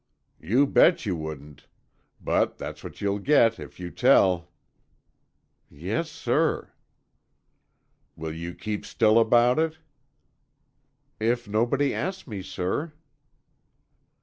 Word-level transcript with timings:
"You 0.41 0.65
bet 0.65 1.05
you 1.05 1.15
wouldn't. 1.15 1.67
But 2.19 2.57
that's 2.57 2.83
what 2.83 3.01
you'll 3.01 3.19
get 3.19 3.59
if 3.59 3.79
you 3.79 3.91
tell." 3.91 4.49
"Yes, 5.69 6.09
sir." 6.09 6.71
"Will 8.15 8.33
you 8.33 8.55
keep 8.55 8.83
still 8.83 9.19
about 9.19 9.59
it?" 9.59 9.77
"If 11.19 11.47
nobody 11.47 11.93
asks 11.93 12.25
me, 12.27 12.41
sir." 12.41 12.93